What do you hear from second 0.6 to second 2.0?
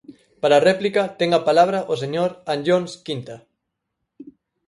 réplica, ten a palabra o